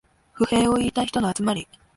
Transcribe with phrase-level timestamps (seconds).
[0.33, 1.67] 不平を言いたい人の集まり